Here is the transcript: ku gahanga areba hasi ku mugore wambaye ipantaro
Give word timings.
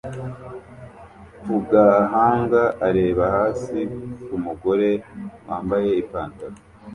ku 1.43 1.55
gahanga 1.71 2.61
areba 2.87 3.25
hasi 3.35 3.79
ku 4.25 4.35
mugore 4.45 4.89
wambaye 5.47 5.89
ipantaro 6.01 6.55